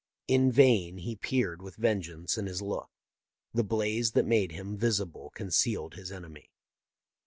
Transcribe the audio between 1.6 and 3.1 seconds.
with vengeance in his look;